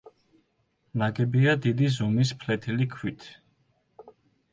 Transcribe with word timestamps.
ნაგებია 1.01 1.53
დიდი 1.65 1.89
ზომის 1.97 2.31
ფლეთილი 2.45 2.89
ქვით. 2.95 3.29